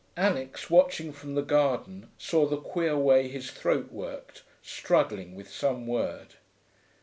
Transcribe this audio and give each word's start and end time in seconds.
Alix, 0.17 0.67
watching 0.67 1.13
from 1.13 1.35
the 1.35 1.43
garden, 1.43 2.09
saw 2.17 2.47
the 2.47 2.57
queer 2.57 2.97
way 2.97 3.27
his 3.27 3.51
throat 3.51 3.91
worked, 3.91 4.41
struggling 4.63 5.35
with 5.35 5.51
some 5.53 5.85
word. 5.85 6.37